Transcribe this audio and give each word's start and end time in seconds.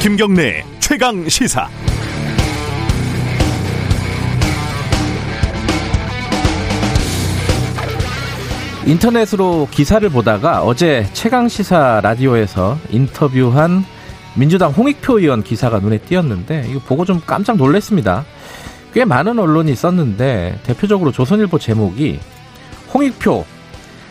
김경래 0.00 0.64
최강 0.78 1.28
시사. 1.28 1.68
인터넷으로 8.86 9.66
기사를 9.72 10.08
보다가 10.08 10.62
어제 10.62 11.04
최강 11.14 11.48
시사 11.48 12.00
라디오에서 12.00 12.78
인터뷰한 12.90 13.84
민주당 14.36 14.70
홍익표 14.70 15.18
의원 15.18 15.42
기사가 15.42 15.80
눈에 15.80 15.98
띄었는데 15.98 16.68
이거 16.70 16.78
보고 16.86 17.04
좀 17.04 17.20
깜짝 17.26 17.56
놀랐습니다. 17.56 18.24
꽤 18.94 19.04
많은 19.04 19.36
언론이 19.36 19.74
썼는데 19.74 20.60
대표적으로 20.62 21.10
조선일보 21.10 21.58
제목이 21.58 22.20
홍익표 22.94 23.44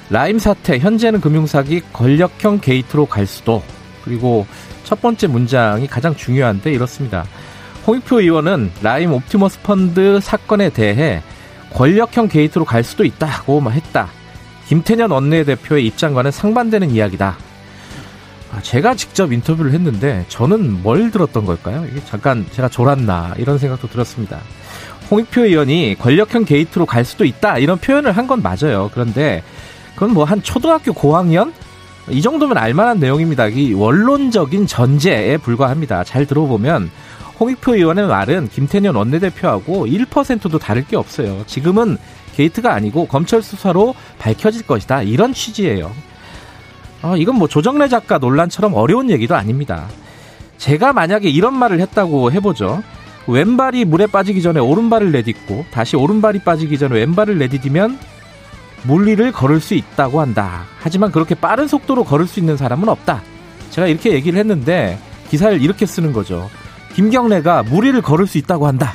라임 0.10 0.38
사태 0.38 0.80
현재는 0.80 1.22
금융사기 1.22 1.82
권력형 1.94 2.60
게이트로 2.60 3.06
갈 3.06 3.26
수도 3.26 3.64
그리고 4.04 4.46
첫 4.88 5.02
번째 5.02 5.28
문장이 5.28 5.86
가장 5.88 6.16
중요한데 6.16 6.72
이렇습니다. 6.72 7.26
홍익표 7.86 8.22
의원은 8.22 8.72
라임 8.82 9.12
옵티머스 9.12 9.60
펀드 9.62 10.22
사건에 10.22 10.70
대해 10.70 11.22
권력형 11.74 12.30
게이트로 12.30 12.64
갈 12.64 12.86
수도 12.86 13.04
있다고 13.04 13.62
했다. 13.70 14.08
김태년 14.70 15.12
원내대표의 15.12 15.86
입장과는 15.88 16.32
상반되는 16.32 16.90
이야기다. 16.92 17.36
아, 18.54 18.62
제가 18.62 18.96
직접 18.96 19.34
인터뷰를 19.34 19.74
했는데 19.74 20.24
저는 20.30 20.82
뭘 20.84 21.12
들었던 21.12 21.46
걸까요? 21.46 21.86
이게 21.92 22.02
잠깐 22.06 22.46
제가 22.54 22.70
졸았나 22.70 23.36
이런 23.38 23.58
생각도 23.58 23.90
들었습니다. 23.90 24.40
홍익표 25.12 25.42
의원이 25.44 25.98
권력형 26.00 26.46
게이트로 26.46 26.86
갈 26.86 27.04
수도 27.04 27.26
있다 27.26 27.58
이런 27.58 27.78
표현을 27.78 28.14
한 28.14 28.26
건 28.26 28.42
맞아요. 28.42 28.90
그런데 28.94 29.44
그건 29.96 30.14
뭐 30.14 30.24
한 30.24 30.42
초등학교 30.42 30.94
고학년 30.94 31.54
이 32.10 32.22
정도면 32.22 32.58
알만한 32.58 33.00
내용입니다. 33.00 33.48
이 33.48 33.74
원론적인 33.74 34.68
전제에 34.68 35.38
불과합니다. 35.38 36.04
잘 36.04 36.26
들어보면 36.26 36.90
홍익표 37.40 37.76
의원의 37.76 38.08
말은 38.08 38.50
김태년 38.50 38.96
원내대표하고 38.96 39.86
1%도 39.86 40.58
다를 40.58 40.86
게 40.86 40.96
없어요. 40.96 41.44
지금은 41.46 41.98
게이트가 42.36 42.74
아니고 42.74 43.08
검찰 43.08 43.42
수사로 43.42 43.94
밝혀질 44.20 44.66
것이다. 44.66 45.04
이런 45.04 45.34
취지예요. 45.34 45.92
어, 47.04 47.16
이건 47.18 47.36
뭐 47.36 47.48
조정래 47.48 47.88
작가 47.88 48.18
논란처럼 48.18 48.74
어려운 48.74 49.10
얘기도 49.10 49.36
아닙니다. 49.36 49.88
제가 50.58 50.94
만약에 50.94 51.30
이런 51.30 51.58
말을 51.58 51.80
했다고 51.80 52.32
해보죠. 52.32 52.82
왼발이 53.28 53.86
물에 53.86 54.08
빠지기 54.08 54.42
전에 54.42 54.60
오른발을 54.60 55.12
내딛고 55.12 55.66
다시 55.72 55.96
오른발이 55.98 56.40
빠지기 56.40 56.78
전에 56.78 56.96
왼발을 56.96 57.38
내디디면 57.38 58.00
물리를 58.88 59.32
걸을 59.34 59.60
수 59.60 59.74
있다고 59.74 60.22
한다. 60.22 60.64
하지만 60.80 61.12
그렇게 61.12 61.36
빠른 61.36 61.68
속도로 61.68 62.06
걸을 62.06 62.26
수 62.26 62.40
있는 62.40 62.58
사람은 62.58 62.88
없다. 62.88 63.22
제가 63.70 63.88
이렇게 63.88 64.14
얘기를 64.14 64.40
했는데 64.40 64.98
기사를 65.30 65.62
이렇게 65.62 65.86
쓰는 65.86 66.14
거죠. 66.14 66.50
김경래가 66.94 67.64
무리를 67.64 68.02
걸을 68.02 68.26
수 68.26 68.38
있다고 68.38 68.66
한다. 68.66 68.94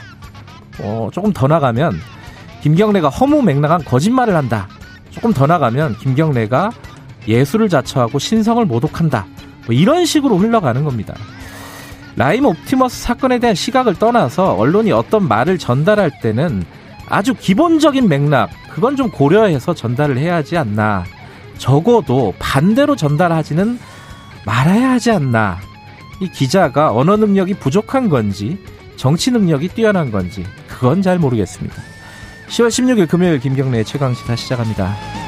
어, 0.81 1.11
조금 1.13 1.33
더 1.33 1.47
나가면 1.47 2.01
김경래가 2.63 3.11
허무맹랑한 3.11 3.85
거짓말을 3.85 4.35
한다. 4.35 4.67
조금 5.11 5.33
더 5.33 5.47
나가면 5.47 5.99
김경래가 5.99 6.71
예술을 7.29 7.69
자처하고 7.69 8.19
신성을 8.19 8.65
모독한다. 8.65 9.27
뭐 9.67 9.75
이런 9.75 10.07
식으로 10.07 10.39
흘러가는 10.39 10.83
겁니다. 10.83 11.15
라임 12.17 12.47
옵티머스 12.47 13.03
사건에 13.03 13.39
대한 13.39 13.55
시각을 13.55 13.95
떠나서 13.95 14.55
언론이 14.55 14.93
어떤 14.93 15.29
말을 15.29 15.59
전달할 15.59 16.11
때는 16.21 16.65
아주 17.13 17.35
기본적인 17.35 18.09
맥락, 18.09 18.49
그건 18.71 18.97
좀 18.97 19.11
고려해서 19.11 19.75
전달을 19.75 20.17
해야 20.17 20.37
하지 20.37 20.57
않나. 20.57 21.05
적어도 21.59 22.33
반대로 22.39 22.97
전달하지는 22.97 23.79
말아야 24.47 24.93
하지 24.93 25.11
않나. 25.11 25.59
이 26.21 26.31
기자가 26.31 26.95
언어 26.95 27.19
능력이 27.19 27.53
부족한 27.59 28.09
건지, 28.09 28.57
정치 28.97 29.31
능력이 29.31 29.69
뛰어난 29.69 30.11
건지, 30.11 30.43
그건 30.67 31.03
잘 31.03 31.19
모르겠습니다. 31.19 31.77
10월 32.49 32.69
16일 32.69 33.09
금요일 33.09 33.41
김경래의 33.41 33.85
최강시사 33.85 34.35
시작합니다. 34.35 35.22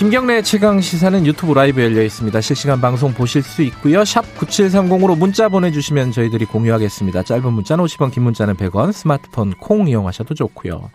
김경래 0.00 0.40
최강 0.40 0.80
시사는 0.80 1.26
유튜브 1.26 1.52
라이브 1.52 1.82
열려 1.82 2.02
있습니다. 2.02 2.40
실시간 2.40 2.80
방송 2.80 3.12
보실 3.12 3.42
수 3.42 3.60
있고요. 3.60 4.02
샵 4.02 4.22
9730으로 4.38 5.14
문자 5.14 5.50
보내주시면 5.50 6.12
저희들이 6.12 6.46
공유하겠습니다. 6.46 7.22
짧은 7.22 7.52
문자는 7.52 7.84
50원, 7.84 8.10
긴 8.10 8.22
문자는 8.22 8.54
100원, 8.54 8.92
스마트폰 8.92 9.52
콩 9.60 9.88
이용하셔도 9.88 10.32
좋고요. 10.34 10.90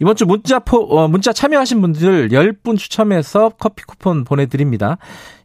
이번 0.00 0.16
주 0.16 0.26
문자 0.26 0.58
포, 0.58 0.78
어, 0.78 1.06
문자 1.06 1.32
참여하신 1.32 1.80
분들 1.80 2.30
10분 2.30 2.76
추첨해서 2.76 3.50
커피 3.50 3.84
쿠폰 3.84 4.24
보내드립니다. 4.24 4.98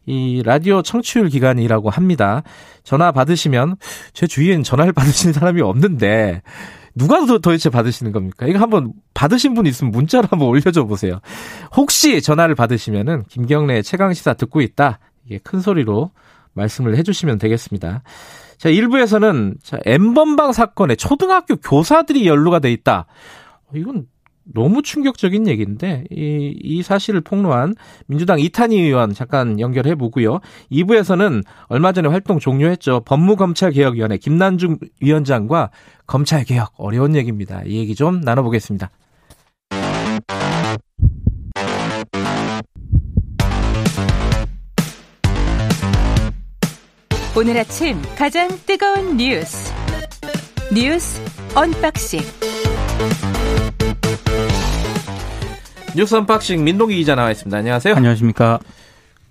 이 0.06 0.42
라디오 0.44 0.82
청취율 0.82 1.28
기간이라고 1.28 1.90
합니다. 1.90 2.42
전화 2.82 3.12
받으시면 3.12 3.76
제 4.14 4.26
주위엔 4.26 4.64
전화를 4.64 4.90
받으시는 4.94 5.32
사람이 5.32 5.60
없는데 5.60 6.42
누가 6.96 7.24
도대체 7.26 7.68
받으시는 7.68 8.10
겁니까? 8.10 8.46
이거 8.46 8.58
한번 8.58 8.92
받으신 9.14 9.54
분 9.54 9.66
있으면 9.66 9.92
문자로 9.92 10.28
한번 10.30 10.48
올려줘 10.48 10.84
보세요. 10.84 11.20
혹시 11.76 12.22
전화를 12.22 12.54
받으시면은 12.54 13.24
김경래 13.28 13.82
최강 13.82 14.14
시사 14.14 14.34
듣고 14.34 14.62
있다. 14.62 14.98
이게 15.26 15.38
큰 15.38 15.60
소리로 15.60 16.10
말씀을 16.54 16.96
해주시면 16.96 17.38
되겠습니다. 17.38 18.02
자, 18.56 18.70
1부에서는 18.70 19.56
자, 19.62 19.78
N번방 19.84 20.54
사건에 20.54 20.96
초등학교 20.96 21.56
교사들이 21.56 22.26
연루가 22.26 22.60
돼 22.60 22.72
있다. 22.72 23.04
이건 23.74 24.06
너무 24.52 24.82
충격적인 24.82 25.46
얘기인데 25.48 26.04
이, 26.10 26.54
이 26.62 26.82
사실을 26.82 27.20
폭로한 27.20 27.74
민주당 28.06 28.38
이탄희 28.38 28.78
의원 28.78 29.12
잠깐 29.12 29.58
연결해 29.60 29.94
보고요. 29.94 30.40
2부에서는 30.70 31.42
얼마 31.66 31.92
전에 31.92 32.08
활동 32.08 32.38
종료했죠. 32.38 33.02
법무검찰개혁위원회 33.04 34.18
김난중 34.18 34.78
위원장과 35.00 35.70
검찰개혁 36.06 36.74
어려운 36.76 37.16
얘기입니다. 37.16 37.62
이 37.64 37.76
얘기 37.78 37.94
좀 37.94 38.20
나눠보겠습니다. 38.20 38.90
오늘 47.38 47.58
아침 47.58 48.00
가장 48.16 48.48
뜨거운 48.64 49.18
뉴스 49.18 49.70
뉴스 50.72 51.20
unboxing 51.54 52.20
뉴스 55.96 56.14
unboxing 56.14 56.62
민동기 56.62 56.94
기자 56.96 57.14
나와 57.14 57.30
있습니다. 57.30 57.56
안녕하세요. 57.56 57.94
안녕하십니까. 57.94 58.58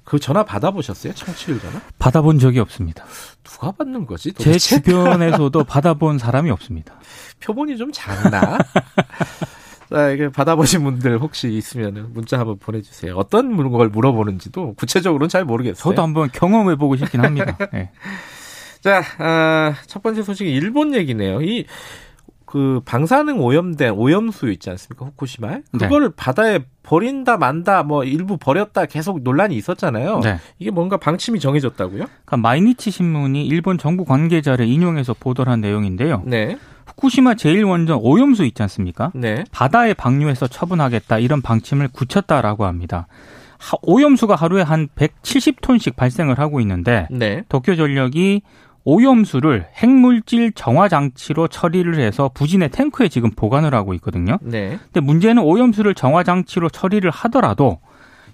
그 0.04 0.18
전화 0.18 0.44
받아보셨어요? 0.44 1.14
청취율 1.14 1.60
전화? 1.60 1.80
받아본 2.00 2.40
적이 2.40 2.60
없습니다. 2.60 3.06
누가 3.44 3.72
받는 3.72 4.08
거지? 4.08 4.32
도대체? 4.34 4.58
제 4.58 4.82
주변에서도 4.82 5.62
받아본 5.64 6.18
사람이 6.18 6.50
없습니다. 6.50 6.96
표본이 7.40 7.78
좀 7.78 7.92
작나? 7.94 8.58
자, 9.92 10.10
이게 10.10 10.30
받아보신 10.30 10.84
분들 10.84 11.20
혹시 11.20 11.54
있으면 11.54 12.10
문자 12.14 12.40
한번 12.40 12.58
보내주세요. 12.58 13.16
어떤 13.16 13.56
걸 13.72 13.90
물어보는지도 13.90 14.74
구체적으로는 14.74 15.30
잘 15.30 15.46
모르겠어요. 15.46 15.76
저도 15.76 16.02
한번 16.02 16.30
경험해보고 16.34 16.96
싶긴 16.98 17.24
합니다. 17.24 17.56
네. 17.72 17.92
자, 18.82 19.04
아, 19.20 19.76
첫 19.86 20.02
번째 20.02 20.24
소식이 20.24 20.52
일본 20.52 20.96
얘기네요. 20.96 21.44
이 21.44 21.66
그 22.56 22.80
방사능 22.86 23.42
오염된 23.42 23.96
오염수 23.96 24.50
있지 24.50 24.70
않습니까? 24.70 25.08
후쿠시마에 25.08 25.64
네. 25.74 25.78
그거를 25.78 26.12
네. 26.12 26.14
바다에 26.16 26.60
버린다 26.84 27.36
만다 27.36 27.84
뭐 27.84 28.06
일부 28.06 28.38
버렸다 28.38 28.86
계속 28.86 29.24
논란이 29.24 29.58
있었잖아요. 29.58 30.22
네. 30.22 30.38
이게 30.58 30.72
뭔가 30.72 30.96
방침이 30.96 31.42
정해졌다고요? 31.42 32.06
그러니까 32.06 32.38
마이니치 32.38 32.92
신문이 32.92 33.46
일본 33.46 33.78
정부 33.78 34.06
관계자를 34.06 34.68
인용해서 34.68 35.14
보도를 35.20 35.52
한 35.52 35.60
내용인데요. 35.60 36.24
네. 36.26 36.58
후쿠시마 36.86 37.34
제1원전 37.34 38.00
오염수 38.02 38.46
있지 38.46 38.62
않습니까? 38.62 39.12
네. 39.14 39.44
바다에 39.52 39.94
방류해서 39.94 40.48
처분하겠다 40.48 41.20
이런 41.20 41.42
방침을 41.42 41.90
굳혔다라고 41.90 42.64
합니다. 42.64 43.08
오염수가 43.82 44.34
하루에 44.34 44.62
한 44.62 44.88
170톤씩 44.96 45.98
발생을 45.98 46.40
하고 46.40 46.62
있는데 46.62 47.10
네. 47.12 47.44
도쿄 47.50 47.76
전력이 47.76 48.44
오염수를 48.86 49.68
핵물질 49.74 50.52
정화 50.54 50.88
장치로 50.88 51.48
처리를 51.48 52.00
해서 52.00 52.30
부진의 52.34 52.70
탱크에 52.70 53.10
지금 53.10 53.32
보관을 53.32 53.74
하고 53.74 53.94
있거든요. 53.96 54.38
네. 54.42 54.78
근데 54.86 55.00
문제는 55.02 55.42
오염수를 55.44 55.96
정화 55.96 56.24
장치로 56.24 56.70
처리를 56.70 57.10
하더라도 57.12 57.80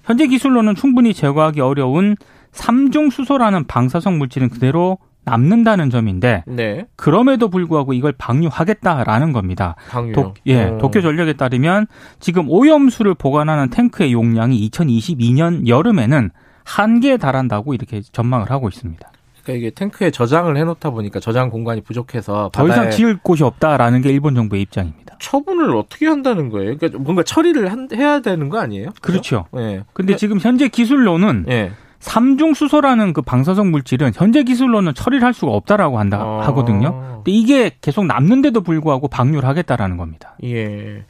현재 0.03 0.27
기술로는 0.27 0.75
충분히 0.75 1.13
제거하기 1.13 1.61
어려운 1.61 2.15
삼중 2.51 3.09
수소라는 3.09 3.65
방사성 3.67 4.17
물질은 4.17 4.49
그대로 4.49 4.97
남는다는 5.23 5.89
점인데 5.89 6.43
네. 6.47 6.85
그럼에도 6.95 7.47
불구하고 7.49 7.93
이걸 7.93 8.11
방류하겠다라는 8.11 9.33
겁니다. 9.33 9.75
방류. 9.89 10.13
도, 10.13 10.33
예, 10.47 10.65
오. 10.65 10.77
도쿄 10.79 11.01
전력에 11.01 11.33
따르면 11.33 11.85
지금 12.19 12.49
오염수를 12.49 13.13
보관하는 13.13 13.69
탱크의 13.69 14.13
용량이 14.13 14.69
2022년 14.69 15.67
여름에는 15.67 16.31
한계에 16.63 17.17
달한다고 17.17 17.73
이렇게 17.73 18.01
전망을 18.01 18.49
하고 18.49 18.67
있습니다. 18.67 19.10
그러니까 19.43 19.59
이게 19.59 19.69
탱크에 19.71 20.11
저장을 20.11 20.57
해놓다 20.57 20.91
보니까 20.91 21.19
저장 21.19 21.49
공간이 21.49 21.81
부족해서 21.81 22.49
더 22.53 22.67
이상 22.67 22.91
지을 22.91 23.19
곳이 23.21 23.43
없다라는 23.43 24.01
게 24.01 24.09
일본 24.09 24.35
정부의 24.35 24.61
입장입니다. 24.61 25.17
처분을 25.19 25.75
어떻게 25.75 26.07
한다는 26.07 26.49
거예요? 26.49 26.77
그러니까 26.77 26.99
뭔가 26.99 27.23
처리를 27.23 27.71
한, 27.71 27.87
해야 27.93 28.19
되는 28.19 28.49
거 28.49 28.59
아니에요? 28.59 28.89
그렇죠. 29.01 29.45
예. 29.55 29.59
네. 29.59 29.83
근데 29.93 30.15
지금 30.15 30.39
현재 30.39 30.67
기술로는 30.67 31.45
네. 31.47 31.71
삼중 31.99 32.55
수소라는 32.55 33.13
그 33.13 33.21
방사성 33.21 33.69
물질은 33.69 34.11
현재 34.15 34.43
기술로는 34.43 34.95
처리를 34.95 35.23
할 35.23 35.33
수가 35.33 35.51
없다라고 35.51 35.99
한다 35.99 36.19
아. 36.19 36.41
하거든요. 36.47 37.21
근데 37.23 37.31
이게 37.31 37.71
계속 37.79 38.05
남는데도 38.05 38.61
불구하고 38.61 39.07
방류를 39.07 39.47
하겠다라는 39.47 39.97
겁니다. 39.97 40.35
예. 40.43 41.05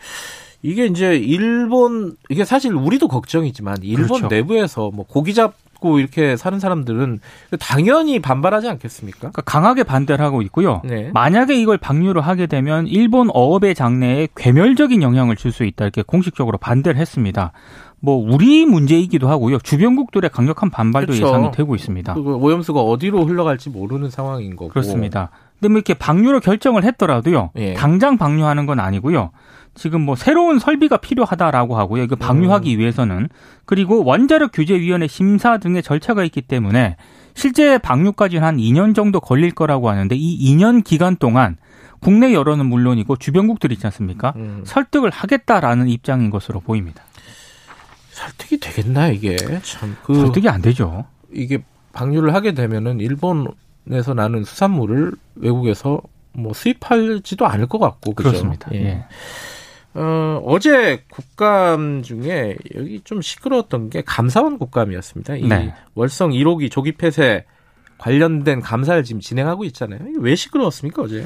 이게 0.62 0.86
이제 0.86 1.18
일본 1.18 2.16
이게 2.30 2.46
사실 2.46 2.74
우리도 2.76 3.08
걱정이지만 3.08 3.78
일본 3.82 4.20
그렇죠. 4.20 4.28
내부에서 4.28 4.92
뭐 4.94 5.06
고기 5.08 5.34
잡 5.34 5.56
고 5.82 6.00
이렇게 6.00 6.38
사는 6.38 6.60
사람들은 6.60 7.20
당연히 7.60 8.20
반발하지 8.20 8.70
않겠습니까? 8.70 9.18
그러니까 9.20 9.42
강하게 9.42 9.84
반대를 9.84 10.24
하고 10.24 10.42
있고요. 10.44 10.82
네. 10.86 11.10
만약에 11.14 11.60
이걸 11.60 11.78
방류를 11.78 12.22
하게 12.22 12.46
되면 12.46 12.88
일본 12.88 13.30
어업의 13.34 13.74
장래에 13.76 14.28
괴멸적인 14.36 15.02
영향을 15.02 15.36
줄 15.36 15.52
수 15.52 15.66
있다 15.66 15.84
이렇게 15.84 16.02
공식적으로 16.04 16.58
반대를 16.58 17.02
했습니다. 17.02 17.52
뭐 18.00 18.16
우리 18.16 18.66
문제이기도 18.66 19.28
하고요. 19.28 19.58
주변국들의 19.60 20.30
강력한 20.30 20.70
반발도 20.70 21.14
그렇죠. 21.14 21.28
예상이 21.28 21.52
되고 21.52 21.76
있습니다. 21.76 22.14
그 22.14 22.22
오염수가 22.36 22.80
어디로 22.80 23.26
흘러갈지 23.26 23.70
모르는 23.70 24.10
상황인 24.10 24.56
거고. 24.56 24.70
그렇습니다. 24.70 25.30
근데 25.60 25.70
뭐 25.70 25.78
이렇게 25.78 25.94
방류를 25.94 26.40
결정을 26.40 26.84
했더라도요. 26.84 27.52
예. 27.58 27.74
당장 27.74 28.18
방류하는 28.18 28.66
건 28.66 28.80
아니고요. 28.80 29.32
지금 29.74 30.02
뭐 30.02 30.16
새로운 30.16 30.60
설비가 30.60 30.98
필요하다라고 30.98 31.78
하고요. 31.78 32.04
이거 32.04 32.16
방류하기 32.16 32.76
음. 32.76 32.80
위해서는 32.80 33.30
그리고 33.66 34.04
원자력 34.04 34.52
규제 34.54 34.78
위원회 34.80 35.08
심사 35.08 35.58
등의 35.58 35.82
절차가 35.82 36.24
있기 36.26 36.42
때문에 36.42 36.98
실제 37.36 37.78
방류까지는 37.78 38.44
한 38.46 38.58
2년 38.58 38.94
정도 38.94 39.20
걸릴 39.22 39.52
거라고 39.52 39.90
하는데 39.90 40.14
이 40.16 40.56
2년 40.56 40.84
기간 40.84 41.16
동안 41.16 41.58
국내 42.02 42.34
여론은 42.34 42.66
물론이고 42.66 43.16
주변국들 43.16 43.72
있지 43.72 43.88
않습니까? 43.88 44.34
음. 44.36 44.64
설득을 44.66 45.10
하겠다라는 45.10 45.88
입장인 45.88 46.30
것으로 46.32 46.60
보입니다. 46.60 47.04
설득이 48.12 48.60
되겠나 48.60 49.08
이게 49.08 49.38
참 49.64 49.96
그 50.04 50.16
설득이 50.16 50.50
안 50.50 50.62
되죠. 50.62 51.06
이게 51.32 51.64
방류를 51.94 52.34
하게 52.34 52.54
되면은 52.54 53.00
일본에서 53.00 54.14
나는 54.16 54.44
수산물을 54.44 55.14
외국에서 55.36 56.02
뭐 56.34 56.54
수입하지도 56.54 57.46
않을 57.46 57.68
것 57.68 57.80
같고 57.80 58.14
그죠? 58.14 58.30
그렇습니다. 58.30 58.70
예. 58.74 58.78
예. 58.86 59.06
어, 59.94 60.42
어제 60.46 61.04
국감 61.10 62.02
중에 62.02 62.56
여기 62.76 63.02
좀 63.02 63.22
시끄러웠던 63.22 63.90
게 63.90 64.04
감사원 64.06 64.58
국감이었습니다. 64.58 65.36
이 65.36 65.48
네. 65.48 65.74
월성 65.96 66.32
1호기 66.32 66.72
조기 66.72 66.94
폐쇄 66.94 67.46
관련된 67.98 68.62
감사를 68.62 69.04
지금 69.04 69.20
진행하고 69.20 69.66
있잖아요. 69.66 70.00
왜 70.20 70.36
시끄러웠습니까 70.36 71.04
어제? 71.04 71.26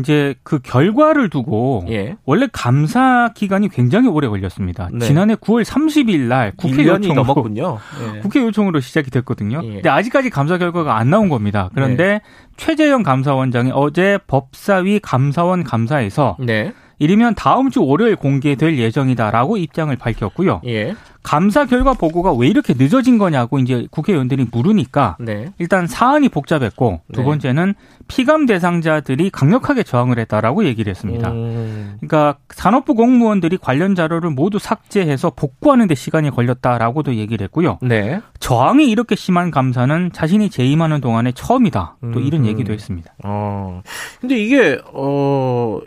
이제 0.00 0.36
그 0.44 0.60
결과를 0.60 1.28
두고 1.28 1.84
예. 1.88 2.16
원래 2.24 2.48
감사 2.52 3.32
기간이 3.34 3.68
굉장히 3.68 4.08
오래 4.08 4.28
걸렸습니다. 4.28 4.88
네. 4.92 5.04
지난해 5.04 5.34
9월 5.34 5.64
30일 5.64 6.20
날 6.28 6.52
국회 6.56 6.86
요청으로 6.86 7.14
넘었군요. 7.14 7.78
예. 8.14 8.20
국회 8.22 8.40
요청으로 8.40 8.80
시작이 8.80 9.10
됐거든요. 9.10 9.60
예. 9.64 9.74
근데 9.74 9.88
아직까지 9.88 10.30
감사 10.30 10.56
결과가 10.56 10.96
안 10.96 11.10
나온 11.10 11.28
겁니다. 11.28 11.70
그런데 11.74 12.04
네. 12.04 12.20
최재형 12.56 13.02
감사원장이 13.02 13.72
어제 13.74 14.18
법사위 14.28 15.00
감사원 15.00 15.64
감사에서 15.64 16.36
네. 16.38 16.72
이르면 16.98 17.34
다음 17.34 17.70
주 17.70 17.84
월요일 17.84 18.16
공개될 18.16 18.78
예정이다라고 18.78 19.56
입장을 19.56 19.94
밝혔고요. 19.96 20.62
예. 20.66 20.94
감사 21.22 21.66
결과 21.66 21.92
보고가 21.92 22.32
왜 22.32 22.48
이렇게 22.48 22.72
늦어진 22.76 23.18
거냐고 23.18 23.58
이제 23.58 23.86
국회의원들이 23.90 24.46
물으니까 24.50 25.16
네. 25.20 25.52
일단 25.58 25.86
사안이 25.86 26.30
복잡했고 26.30 27.02
두 27.12 27.20
네. 27.20 27.26
번째는 27.26 27.74
피감 28.06 28.46
대상자들이 28.46 29.28
강력하게 29.28 29.82
저항을 29.82 30.18
했다라고 30.20 30.64
얘기를 30.64 30.90
했습니다. 30.90 31.30
음. 31.30 31.98
그러니까 32.00 32.38
산업부 32.48 32.94
공무원들이 32.94 33.58
관련 33.58 33.94
자료를 33.94 34.30
모두 34.30 34.58
삭제해서 34.58 35.30
복구하는 35.30 35.86
데 35.86 35.94
시간이 35.94 36.30
걸렸다라고도 36.30 37.16
얘기를 37.16 37.44
했고요. 37.44 37.78
네. 37.82 38.20
저항이 38.40 38.88
이렇게 38.88 39.14
심한 39.14 39.50
감사는 39.50 40.12
자신이 40.12 40.48
재임하는 40.48 41.02
동안에 41.02 41.32
처음이다. 41.32 41.96
또 42.14 42.20
이런 42.20 42.42
음. 42.42 42.46
얘기도 42.46 42.72
했습니다. 42.72 43.12
어. 43.24 43.82
근데 44.20 44.38
이게 44.38 44.80
어 44.94 45.80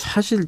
사실 0.00 0.44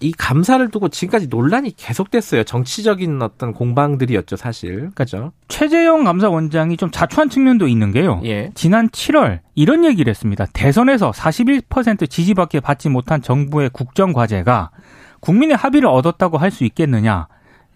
이 0.00 0.12
감사를 0.12 0.68
두고 0.70 0.88
지금까지 0.88 1.28
논란이 1.28 1.76
계속됐어요. 1.76 2.44
정치적인 2.44 3.22
어떤 3.22 3.54
공방들이었죠, 3.54 4.36
사실. 4.36 4.90
그죠? 4.94 5.32
최재형 5.48 6.04
감사원장이 6.04 6.76
좀 6.76 6.90
자초한 6.90 7.30
측면도 7.30 7.68
있는 7.68 7.92
게요. 7.92 8.20
예. 8.24 8.50
지난 8.54 8.88
7월 8.90 9.40
이런 9.54 9.84
얘기를 9.84 10.10
했습니다. 10.10 10.46
대선에서 10.52 11.12
41% 11.12 12.10
지지밖에 12.10 12.60
받지 12.60 12.88
못한 12.88 13.22
정부의 13.22 13.70
국정 13.72 14.12
과제가 14.12 14.70
국민의 15.20 15.56
합의를 15.56 15.88
얻었다고 15.88 16.36
할 16.38 16.50
수 16.50 16.64
있겠느냐. 16.64 17.28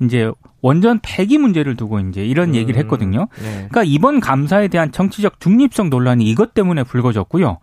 이제 0.02 0.30
원전 0.60 1.00
폐기 1.02 1.38
문제를 1.38 1.76
두고 1.76 1.98
이제 2.00 2.24
이런 2.24 2.54
얘기를 2.54 2.78
음, 2.78 2.84
했거든요. 2.84 3.28
네. 3.42 3.52
그러니까 3.68 3.82
이번 3.84 4.20
감사에 4.20 4.68
대한 4.68 4.92
정치적 4.92 5.40
중립성 5.40 5.88
논란이 5.90 6.24
이것 6.24 6.52
때문에 6.54 6.82
불거졌고요. 6.84 7.58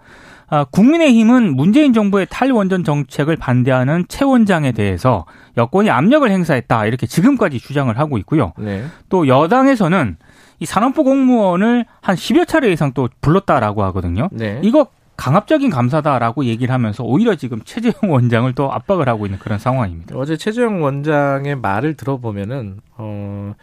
아, 0.47 0.63
국민의힘은 0.65 1.55
문재인 1.55 1.93
정부의 1.93 2.27
탈원전 2.29 2.83
정책을 2.83 3.35
반대하는 3.35 4.05
최 4.07 4.25
원장에 4.25 4.71
대해서 4.71 5.25
여권이 5.57 5.89
압력을 5.89 6.29
행사했다 6.29 6.85
이렇게 6.85 7.07
지금까지 7.07 7.59
주장을 7.59 7.97
하고 7.97 8.17
있고요. 8.19 8.53
네. 8.57 8.85
또 9.09 9.27
여당에서는 9.27 10.17
이 10.59 10.65
산업부 10.65 11.03
공무원을 11.03 11.85
한 12.01 12.15
10여 12.15 12.47
차례 12.47 12.71
이상 12.71 12.93
또 12.93 13.09
불렀다라고 13.21 13.83
하거든요. 13.85 14.29
네. 14.31 14.59
이거 14.63 14.87
강압적인 15.17 15.69
감사다라고 15.69 16.45
얘기를 16.45 16.73
하면서 16.73 17.03
오히려 17.03 17.35
지금 17.35 17.61
최재형 17.63 18.11
원장을 18.11 18.53
또 18.53 18.71
압박을 18.71 19.07
하고 19.07 19.25
있는 19.25 19.39
그런 19.39 19.59
상황입니다. 19.59 20.15
어제 20.17 20.37
최재형 20.37 20.83
원장의 20.83 21.55
말을 21.55 21.95
들어보면은 21.95 22.79
어 22.97 23.53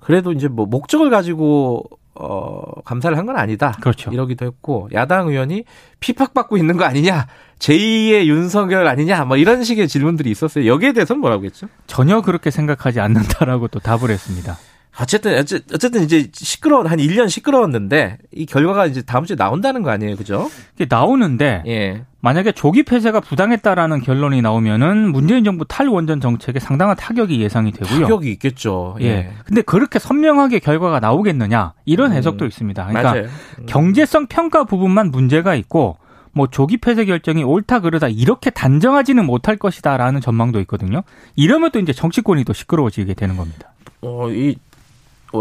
그래도 0.00 0.32
이제 0.32 0.48
뭐 0.48 0.66
목적을 0.66 1.10
가지고 1.10 1.84
어, 2.18 2.62
감사를 2.84 3.16
한 3.16 3.26
건 3.26 3.36
아니다. 3.36 3.76
그렇죠. 3.80 4.10
이러기도 4.12 4.44
했고, 4.46 4.88
야당 4.92 5.28
의원이 5.28 5.64
피팍받고 6.00 6.56
있는 6.56 6.76
거 6.76 6.84
아니냐, 6.84 7.26
제2의 7.58 8.26
윤석열 8.26 8.86
아니냐, 8.86 9.24
뭐 9.24 9.36
이런 9.36 9.64
식의 9.64 9.88
질문들이 9.88 10.30
있었어요. 10.30 10.66
여기에 10.66 10.92
대해서는 10.92 11.20
뭐라고 11.20 11.44
했죠? 11.44 11.68
전혀 11.86 12.20
그렇게 12.20 12.50
생각하지 12.50 13.00
않는다라고 13.00 13.68
또 13.68 13.80
답을 13.80 14.10
했습니다. 14.10 14.56
어쨌든, 15.00 15.38
어쨌든 15.38 16.02
이제 16.04 16.28
시끄러워, 16.32 16.84
한 16.84 16.98
1년 16.98 17.28
시끄러웠는데, 17.28 18.18
이 18.32 18.46
결과가 18.46 18.86
이제 18.86 19.02
다음 19.02 19.24
주에 19.24 19.36
나온다는 19.36 19.82
거 19.82 19.90
아니에요, 19.90 20.16
그죠? 20.16 20.50
이게 20.74 20.86
나오는데, 20.88 21.62
예. 21.66 22.04
만약에 22.20 22.52
조기 22.52 22.82
폐쇄가 22.82 23.20
부당했다라는 23.20 24.00
결론이 24.00 24.42
나오면은 24.42 25.12
문재인 25.12 25.44
정부 25.44 25.64
탈원전 25.66 26.20
정책에 26.20 26.58
상당한 26.58 26.96
타격이 26.96 27.40
예상이 27.40 27.72
되고요. 27.72 28.02
타격이 28.02 28.30
있겠죠. 28.32 28.96
예. 29.00 29.06
예. 29.06 29.32
근데 29.44 29.62
그렇게 29.62 29.98
선명하게 29.98 30.60
결과가 30.60 30.98
나오겠느냐, 31.00 31.74
이런 31.84 32.12
음. 32.12 32.16
해석도 32.16 32.46
있습니다. 32.46 32.86
그러니까 32.86 33.30
음. 33.58 33.66
경제성 33.66 34.26
평가 34.28 34.64
부분만 34.64 35.10
문제가 35.10 35.54
있고, 35.54 35.98
뭐 36.32 36.46
조기 36.46 36.76
폐쇄 36.76 37.04
결정이 37.06 37.44
옳다 37.44 37.80
그르다 37.80 38.08
이렇게 38.08 38.50
단정하지는 38.50 39.24
못할 39.24 39.56
것이다라는 39.56 40.20
전망도 40.20 40.60
있거든요. 40.60 41.02
이러면 41.34 41.70
또 41.70 41.80
이제 41.80 41.94
정치권이 41.94 42.44
또 42.44 42.52
시끄러워지게 42.52 43.14
되는 43.14 43.38
겁니다. 43.38 43.72
어, 44.02 44.28
이 44.30 44.56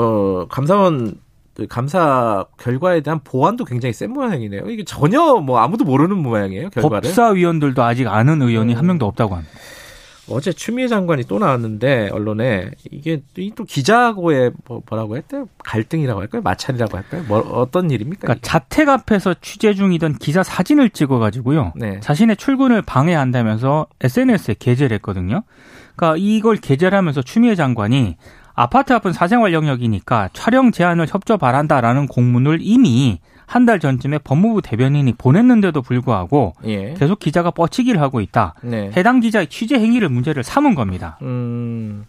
어, 0.01 0.47
감사원 0.47 1.15
그 1.55 1.67
감사 1.67 2.45
결과에 2.57 3.01
대한 3.01 3.21
보완도 3.23 3.63
굉장히 3.63 3.93
센 3.93 4.11
모양이네요. 4.11 4.69
이게 4.69 4.83
전혀 4.83 5.35
뭐 5.35 5.59
아무도 5.59 5.85
모르는 5.85 6.17
모양이에요. 6.17 6.69
결과를. 6.69 7.01
법사위원들도 7.09 7.81
아직 7.81 8.07
아는 8.07 8.41
의원이 8.41 8.73
음. 8.73 8.77
한 8.77 8.85
명도 8.85 9.05
없다고 9.05 9.35
합니다. 9.35 9.53
어제 10.27 10.51
추미애 10.51 10.87
장관이 10.87 11.25
또 11.25 11.37
나왔는데 11.37 12.09
언론에 12.11 12.71
이게 12.91 13.21
또 13.55 13.63
기자하고의 13.63 14.51
뭐, 14.65 14.81
뭐라고 14.89 15.17
했대요? 15.17 15.47
갈등이라고 15.63 16.19
할까요? 16.19 16.41
마찰이라고 16.41 16.97
할까요? 16.97 17.23
뭐 17.27 17.39
어떤 17.39 17.91
일입니까? 17.91 18.21
그러니까 18.21 18.47
자택 18.47 18.89
앞에서 18.89 19.35
취재 19.39 19.73
중이던 19.75 20.17
기자 20.17 20.41
사진을 20.41 20.89
찍어가지고요. 20.89 21.73
네. 21.75 21.99
자신의 21.99 22.37
출근을 22.37 22.81
방해한다면서 22.81 23.87
SNS에 24.01 24.55
게재를 24.57 24.95
했거든요. 24.95 25.43
그러니까 25.95 26.17
이걸 26.19 26.57
게재를 26.57 26.97
하면서 26.97 27.21
추미애 27.21 27.53
장관이 27.55 28.17
아파트 28.55 28.93
앞은 28.93 29.13
사생활 29.13 29.53
영역이니까 29.53 30.29
촬영 30.33 30.71
제한을 30.71 31.07
협조 31.09 31.37
바란다라는 31.37 32.07
공문을 32.07 32.59
이미 32.61 33.19
한 33.47 33.65
달 33.65 33.79
전쯤에 33.79 34.19
법무부 34.19 34.61
대변인이 34.61 35.13
보냈는데도 35.13 35.81
불구하고 35.81 36.55
예. 36.65 36.93
계속 36.95 37.19
기자가 37.19 37.51
뻗치기를 37.51 38.01
하고 38.01 38.19
있다. 38.21 38.55
네. 38.63 38.91
해당 38.95 39.19
기자의 39.19 39.47
취재 39.47 39.75
행위를 39.75 40.09
문제를 40.09 40.43
삼은 40.43 40.73
겁니다. 40.75 41.17
음. 41.21 42.05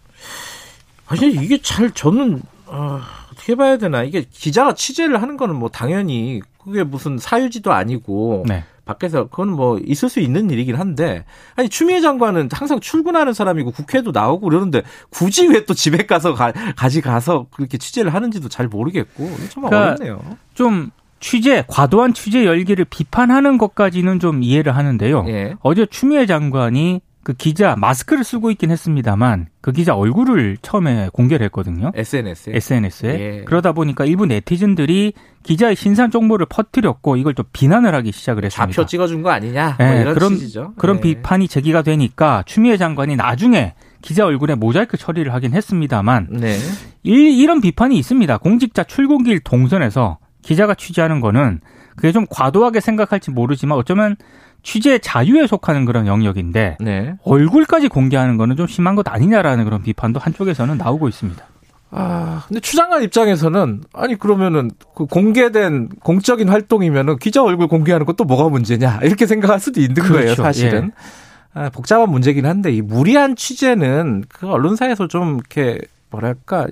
아니 1.07 1.31
이게 1.33 1.61
잘 1.61 1.91
저는 1.91 2.43
어, 2.67 3.01
어떻게 3.33 3.55
봐야 3.55 3.77
되나 3.77 4.03
이게 4.03 4.25
기자가 4.31 4.75
취재를 4.75 5.21
하는 5.23 5.37
거는 5.37 5.55
뭐 5.57 5.69
당연히 5.69 6.41
그게 6.63 6.83
무슨 6.83 7.17
사유지도 7.19 7.73
아니고 7.73 8.45
네. 8.49 8.65
밖에서 8.87 9.29
그건 9.29 9.51
뭐 9.51 9.79
있을 9.85 10.09
수 10.09 10.21
있는 10.21 10.49
일이긴 10.49 10.77
한데 10.77 11.25
아니 11.57 11.69
추미애 11.69 12.01
장관은 12.01 12.49
항상 12.53 12.81
출근하는 12.81 13.35
사람이고 13.35 13.73
국회도 13.73 14.13
나오고 14.13 14.49
그러는데 14.49 14.83
굳이 15.11 15.47
왜 15.49 15.67
또 15.67 15.75
집에 15.75 16.07
가서 16.07 16.33
가, 16.35 16.53
가지 16.77 17.01
가서 17.01 17.47
그렇게 17.51 17.77
취재를 17.77 18.15
하는지도 18.15 18.49
잘 18.49 18.69
모르겠고 18.69 19.29
참 19.51 19.65
그러니까 19.65 19.95
어렵네요. 19.95 20.21
좀 20.55 20.91
취재 21.19 21.65
과도한 21.67 22.15
취재 22.15 22.45
열기를 22.45 22.85
비판하는 22.85 23.59
것까지는 23.59 24.21
좀 24.21 24.45
이해를 24.45 24.77
하는데요. 24.77 25.25
예. 25.29 25.57
어제 25.63 25.87
추미애 25.87 26.25
장관이 26.27 27.01
그 27.27 27.35
기자 27.35 27.75
마스크를 27.75 28.23
쓰고 28.23 28.53
있긴 28.53 28.71
했습니다만 28.71 29.49
그 29.61 29.73
기자 29.73 29.97
얼굴을 29.97 30.59
처음에 30.63 31.11
공개를 31.13 31.45
했거든요. 31.47 31.91
SNS에. 31.93 32.55
SNS에. 32.55 33.09
예. 33.09 33.45
그러다 33.45 33.73
보니까 33.73 34.05
일부 34.05 34.27
네티즌들이 34.27 35.13
기자의 35.43 35.75
신상 35.75 36.13
정보를 36.13 36.47
퍼뜨렸고 36.49 37.17
이걸 37.17 37.35
좀 37.35 37.45
비난을 37.53 37.97
하기 37.97 38.13
시작을 38.13 38.45
했습니다. 38.45 38.73
좌표 38.73 38.87
찍어준 38.87 39.23
거 39.23 39.31
아니냐? 39.31 39.75
뭐 39.77 39.87
네, 39.89 40.03
이런 40.03 40.15
그런 40.15 40.35
취지죠. 40.35 40.75
그런 40.77 41.01
네. 41.01 41.03
비판이 41.03 41.49
제기가 41.49 41.83
되니까 41.83 42.45
추미애 42.47 42.77
장관이 42.77 43.17
나중에 43.17 43.75
기자 44.03 44.25
얼굴에 44.25 44.55
모자이크 44.55 44.97
처리를 44.97 45.35
하긴 45.35 45.53
했습니다만 45.53 46.29
네. 46.31 46.57
이, 47.03 47.11
이런 47.11 47.61
비판이 47.61 47.99
있습니다. 47.99 48.39
공직자 48.39 48.85
출근길 48.85 49.41
동선에서 49.41 50.19
기자가 50.43 50.77
취재하는 50.77 51.19
거는 51.19 51.59
그게 51.97 52.13
좀 52.13 52.25
과도하게 52.31 52.79
생각할지 52.79 53.33
모르지만 53.33 53.77
어쩌면 53.77 54.15
취재 54.67 54.99
자유에 54.99 55.47
속하는 55.47 55.85
그런 55.85 56.09
영역인데 56.09 56.79
네. 56.81 57.15
얼굴까지 57.23 57.87
공개하는 57.87 58.37
거는 58.37 58.57
좀 58.57 58.67
심한 58.67 58.97
것 58.97 59.07
아니냐라는 59.09 59.65
그런 59.65 59.81
비판도 59.81 60.19
한쪽에서는 60.19 60.77
나오고 60.77 61.09
있습니다. 61.09 61.41
아, 61.93 62.43
근데 62.49 62.59
추장관 62.59 63.05
입장에서는 63.05 63.85
아니 63.93 64.17
그러면은 64.19 64.73
그 64.97 65.07
공개된 65.07 65.91
공적인 66.01 66.49
활동이면은 66.49 67.19
기자 67.19 67.45
얼굴 67.45 67.69
공개하는 67.69 68.07
것도 68.07 68.25
뭐가 68.25 68.49
문제냐 68.49 68.99
이렇게 69.05 69.27
생각할 69.27 69.61
수도 69.61 69.81
있는 69.81 69.95
그렇죠. 69.95 70.15
거예요, 70.15 70.35
사실은. 70.35 70.87
예. 70.87 70.91
아, 71.55 71.71
복잡한 71.71 72.11
문제긴 72.11 72.45
한데 72.45 72.73
이 72.73 72.83
무리한 72.83 73.37
취재는 73.37 74.25
그 74.29 74.49
언론사에서 74.49 75.07
좀 75.07 75.37
이렇게 75.37 75.79
뭐랄까 76.11 76.67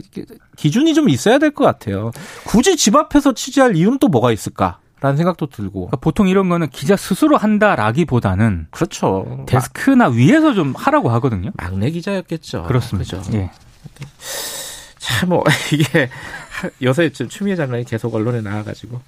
기준이 0.57 0.95
좀 0.95 1.09
있어야 1.09 1.39
될 1.39 1.53
것 1.53 1.65
같아요. 1.65 2.11
굳이 2.45 2.77
집 2.77 2.97
앞에서 2.97 3.35
취재할 3.35 3.77
이유는 3.77 3.99
또 4.01 4.09
뭐가 4.09 4.33
있을까? 4.33 4.79
라는 5.05 5.19
생각도 5.19 5.49
들고. 5.51 5.81
그러니까 5.81 5.99
보통 5.99 6.29
이런 6.29 6.49
거는 6.49 6.71
기자 6.71 6.97
스스로 6.97 7.37
한다라기보다는 7.37 8.69
그렇죠. 8.71 9.45
데스크나 9.47 10.09
위에서 10.09 10.55
좀 10.55 10.73
하라고 10.75 11.11
하거든요. 11.11 11.51
막내 11.59 11.91
기자였겠죠. 11.91 12.63
그렇습니다. 12.63 13.21
그렇죠. 13.21 13.37
예. 13.37 13.51
참, 14.97 15.29
뭐, 15.29 15.45
이게 15.75 16.09
요새 16.81 17.11
추미애 17.11 17.55
장관이 17.55 17.85
계속 17.85 18.15
언론에 18.15 18.41
나와가지고 18.41 18.99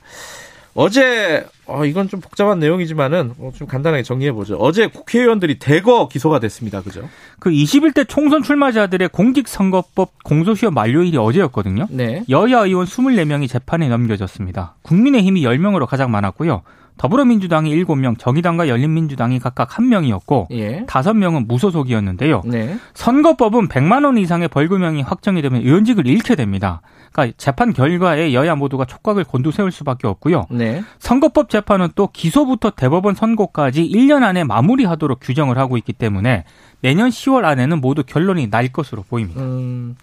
어제 0.75 1.47
어, 1.67 1.85
이건 1.85 2.09
좀 2.09 2.21
복잡한 2.21 2.59
내용이지만은 2.59 3.33
어, 3.39 3.51
좀 3.55 3.67
간단하게 3.67 4.03
정리해 4.03 4.33
보죠. 4.33 4.57
어제 4.57 4.87
국회의원들이 4.87 5.59
대거 5.59 6.09
기소가 6.09 6.39
됐습니다. 6.41 6.83
그죠? 6.83 7.09
그 7.39 7.51
21대 7.51 8.09
총선 8.09 8.43
출마자들의 8.43 9.09
공직선거법 9.09 10.23
공소시효 10.25 10.71
만료일이 10.71 11.17
어제였거든요. 11.17 11.87
네. 11.91 12.25
여야 12.29 12.65
의원 12.65 12.87
24명이 12.87 13.49
재판에 13.49 13.89
넘겨졌습니다. 13.89 14.77
국민의힘이 14.83 15.43
10명으로 15.43 15.87
가장 15.87 16.11
많았고요. 16.11 16.63
더불어민주당이 16.99 17.75
7명, 17.85 18.19
정의당과 18.19 18.69
열린민주당이 18.69 19.39
각각 19.39 19.69
1명이었고 19.71 20.47
예. 20.53 20.85
5명은 20.87 21.47
무소속이었는데요. 21.47 22.43
네. 22.47 22.79
선거법은 22.95 23.69
100만 23.69 24.05
원 24.05 24.17
이상의 24.17 24.49
벌금형이 24.49 25.03
확정이 25.03 25.43
되면 25.43 25.61
의원직을 25.63 26.07
잃게 26.07 26.35
됩니다. 26.37 26.81
그러니까 27.13 27.35
재판 27.39 27.73
결과에 27.73 28.33
여야 28.35 28.55
모두가 28.55 28.85
촉각을 28.85 29.25
곤두세울 29.25 29.73
수밖에 29.73 30.07
없고요. 30.07 30.47
네. 30.51 30.83
선거법 30.99 31.49
재판은 31.57 31.89
또 31.95 32.09
기소부터 32.09 32.71
대법원 32.71 33.15
선고까지 33.15 33.89
1년 33.89 34.23
안에 34.23 34.45
마무리하도록 34.45 35.19
규정을 35.23 35.57
하고 35.57 35.79
있기 35.79 35.95
때문에 35.95 36.45
내년 36.83 37.09
10월 37.09 37.45
안에는 37.45 37.81
모두 37.81 38.03
결론이 38.05 38.51
날 38.51 38.69
것으로 38.69 39.03
보입니다. 39.03 39.41
음. 39.41 39.97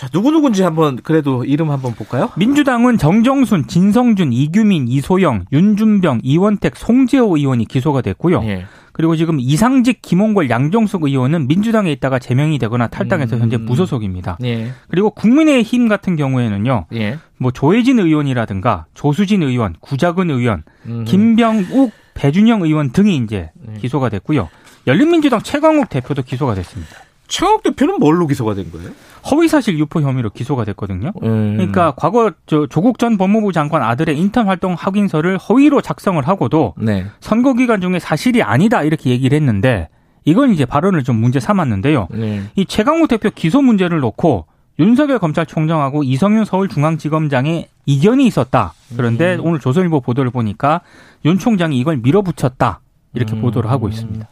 자, 0.00 0.08
누구누군지 0.14 0.62
한번 0.62 0.96
그래도 0.96 1.44
이름 1.44 1.70
한번 1.70 1.92
볼까요? 1.92 2.30
민주당은 2.38 2.96
정정순, 2.96 3.66
진성준, 3.66 4.32
이규민, 4.32 4.88
이소영, 4.88 5.44
윤준병, 5.52 6.20
이원택, 6.22 6.74
송재호 6.76 7.36
의원이 7.36 7.66
기소가 7.66 8.00
됐고요. 8.00 8.42
예. 8.44 8.64
그리고 8.94 9.14
지금 9.14 9.38
이상직, 9.38 10.00
김홍걸, 10.00 10.48
양정숙 10.48 11.04
의원은 11.04 11.48
민주당에 11.48 11.92
있다가 11.92 12.18
제명이 12.18 12.58
되거나 12.60 12.86
탈당해서 12.86 13.36
음. 13.36 13.42
현재 13.42 13.58
무소속입니다. 13.58 14.38
예. 14.42 14.72
그리고 14.88 15.10
국민의힘 15.10 15.88
같은 15.88 16.16
경우에는요. 16.16 16.86
예. 16.94 17.18
뭐 17.36 17.50
조혜진 17.50 17.98
의원이라든가 18.00 18.86
조수진 18.94 19.42
의원, 19.42 19.74
구자근 19.80 20.30
의원, 20.30 20.62
음. 20.86 21.04
김병욱, 21.04 21.92
배준영 22.14 22.62
의원 22.62 22.90
등이 22.92 23.18
이제 23.18 23.50
예. 23.68 23.78
기소가 23.78 24.08
됐고요. 24.08 24.48
열린민주당 24.86 25.42
최광욱 25.42 25.90
대표도 25.90 26.22
기소가 26.22 26.54
됐습니다. 26.54 26.96
최강욱 27.30 27.62
대표는 27.62 27.98
뭘로 28.00 28.26
기소가 28.26 28.54
된 28.54 28.70
거예요? 28.72 28.90
허위사실 29.30 29.78
유포 29.78 30.00
혐의로 30.02 30.30
기소가 30.30 30.64
됐거든요. 30.64 31.12
음. 31.22 31.54
그러니까 31.56 31.92
과거 31.96 32.32
저 32.46 32.66
조국 32.66 32.98
전 32.98 33.16
법무부 33.16 33.52
장관 33.52 33.82
아들의 33.82 34.18
인턴 34.18 34.48
활동 34.48 34.74
확인서를 34.74 35.38
허위로 35.38 35.80
작성을 35.80 36.20
하고도 36.26 36.74
네. 36.76 37.06
선거 37.20 37.54
기간 37.54 37.80
중에 37.80 37.98
사실이 37.98 38.42
아니다 38.42 38.82
이렇게 38.82 39.10
얘기를 39.10 39.36
했는데 39.36 39.88
이건 40.24 40.50
이제 40.50 40.64
발언을 40.64 41.04
좀 41.04 41.16
문제 41.16 41.38
삼았는데요. 41.38 42.08
네. 42.10 42.42
이 42.56 42.66
최강욱 42.66 43.08
대표 43.08 43.30
기소 43.30 43.62
문제를 43.62 44.00
놓고 44.00 44.46
윤석열 44.80 45.18
검찰총장하고 45.18 46.02
이성윤 46.02 46.44
서울중앙지검장의 46.46 47.68
이견이 47.86 48.26
있었다. 48.26 48.74
그런데 48.96 49.36
음. 49.36 49.46
오늘 49.46 49.60
조선일보 49.60 50.00
보도를 50.00 50.30
보니까 50.30 50.80
윤 51.24 51.38
총장이 51.38 51.78
이걸 51.78 51.98
밀어붙였다. 51.98 52.80
이렇게 53.14 53.34
음. 53.34 53.40
보도를 53.40 53.70
하고 53.70 53.88
있습니다. 53.88 54.28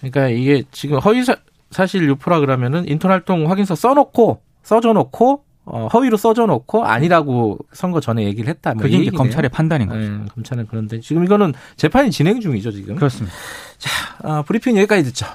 그러니까 0.00 0.28
이게 0.28 0.64
지금 0.72 0.98
허위사 0.98 1.36
사실 1.70 2.08
유포라 2.08 2.40
그러면은 2.40 2.88
인턴 2.88 3.10
활동 3.10 3.50
확인서 3.50 3.74
써놓고 3.74 4.40
써줘놓고 4.62 5.44
어, 5.70 5.88
허위로 5.92 6.16
써줘놓고 6.16 6.84
아니라고 6.84 7.58
선거 7.72 8.00
전에 8.00 8.24
얘기를 8.24 8.48
했다. 8.48 8.72
뭐 8.72 8.82
그게 8.82 8.96
이제 8.96 9.10
검찰의 9.10 9.50
판단인 9.50 9.88
거죠. 9.88 10.00
네, 10.00 10.24
검찰은 10.34 10.66
그런데 10.70 11.00
지금 11.00 11.24
이거는 11.24 11.52
재판이 11.76 12.10
진행 12.10 12.40
중이죠 12.40 12.72
지금. 12.72 12.96
그렇습니다. 12.96 13.36
자 13.76 13.90
어, 14.22 14.42
브리핑 14.42 14.76
여기까지 14.78 15.04
듣죠. 15.04 15.26